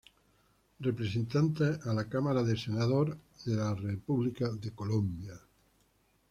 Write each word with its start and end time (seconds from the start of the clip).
Representante 0.79 1.77
a 1.85 1.93
la 1.93 2.09
Cámara 2.09 2.41
y 2.41 2.57
Senador 2.57 3.15
de 3.45 3.53
la 3.55 3.75
República 3.75 4.49
de 4.49 4.71
Colombia. 4.71 5.39